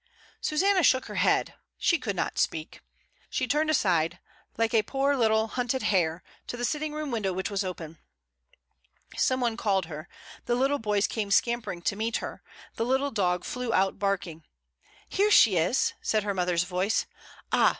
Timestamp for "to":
6.47-6.57, 11.83-11.95